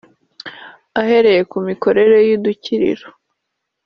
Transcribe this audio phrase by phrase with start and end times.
[1.01, 3.07] ahereye ku mikorere y’udukiriro